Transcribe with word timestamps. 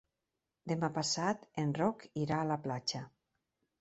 Demà 0.71 0.87
passat 0.95 1.45
en 1.65 1.75
Roc 1.81 2.07
irà 2.23 2.41
a 2.41 2.49
la 2.53 2.61
platja. 2.65 3.03